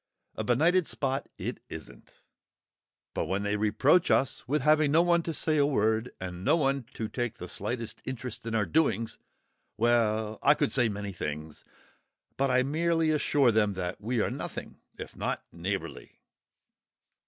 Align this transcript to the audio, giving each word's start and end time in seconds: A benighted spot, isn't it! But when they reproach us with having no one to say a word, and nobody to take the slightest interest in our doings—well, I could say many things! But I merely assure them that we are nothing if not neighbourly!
A 0.33 0.43
benighted 0.43 0.87
spot, 0.87 1.29
isn't 1.37 1.67
it! 2.07 2.23
But 3.13 3.25
when 3.27 3.43
they 3.43 3.55
reproach 3.55 4.09
us 4.09 4.47
with 4.47 4.63
having 4.63 4.91
no 4.91 5.03
one 5.03 5.21
to 5.21 5.31
say 5.31 5.57
a 5.57 5.65
word, 5.67 6.11
and 6.19 6.43
nobody 6.43 6.81
to 6.95 7.07
take 7.07 7.35
the 7.37 7.47
slightest 7.47 8.01
interest 8.03 8.43
in 8.47 8.55
our 8.55 8.65
doings—well, 8.65 10.39
I 10.41 10.55
could 10.55 10.71
say 10.71 10.89
many 10.89 11.11
things! 11.13 11.63
But 12.35 12.49
I 12.49 12.63
merely 12.63 13.11
assure 13.11 13.51
them 13.51 13.73
that 13.75 14.01
we 14.01 14.21
are 14.21 14.31
nothing 14.31 14.79
if 14.97 15.15
not 15.15 15.43
neighbourly! 15.51 16.19